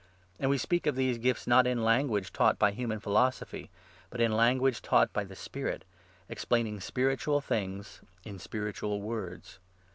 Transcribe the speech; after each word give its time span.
And 0.39 0.49
we 0.49 0.57
speak 0.57 0.87
of 0.87 0.95
these 0.95 1.19
gifts, 1.19 1.45
not 1.45 1.67
in 1.67 1.77
Ian 1.77 1.87
13 2.07 2.07
guage 2.07 2.33
taught 2.33 2.57
by 2.57 2.71
human 2.71 2.99
philosophy, 2.99 3.69
but 4.09 4.19
in 4.19 4.31
language 4.31 4.81
taught 4.81 5.13
by 5.13 5.23
the 5.23 5.35
Spirit, 5.35 5.85
explaining 6.27 6.79
spiritual 6.79 7.39
things 7.39 8.01
in 8.25 8.39
spiritual 8.39 8.99
words. 8.99 9.59